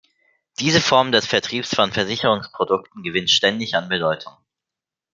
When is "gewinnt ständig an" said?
3.03-3.87